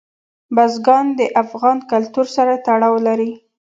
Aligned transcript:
بزګان 0.55 1.05
د 1.19 1.21
افغان 1.43 1.77
کلتور 1.91 2.27
سره 2.35 2.53
تړاو 2.65 2.95
لري. 3.07 3.31